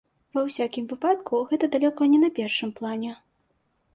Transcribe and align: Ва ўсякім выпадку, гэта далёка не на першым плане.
Ва 0.35 0.43
ўсякім 0.45 0.87
выпадку, 0.93 1.41
гэта 1.51 1.69
далёка 1.77 2.09
не 2.13 2.19
на 2.23 2.29
першым 2.39 2.71
плане. 2.79 3.11